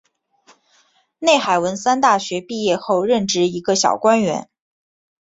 [1.19, 4.49] 内海文三大学毕业后任职一个小官员。